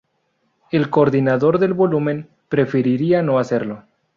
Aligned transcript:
Es 0.71 0.87
coordinador 0.87 1.59
del 1.59 1.73
volumen 1.73 2.27
"Preferiría 2.49 3.21
no 3.21 3.37
hacerlo. 3.37 3.83